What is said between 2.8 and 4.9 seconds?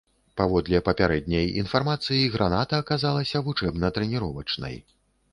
аказалася вучэбна-трэніровачнай.